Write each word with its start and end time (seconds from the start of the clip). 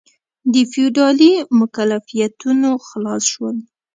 د 0.53 0.55
فیوډالي 0.71 1.31
مکلفیتونو 1.59 2.69
خلاص 2.87 3.23
شول. 3.31 3.57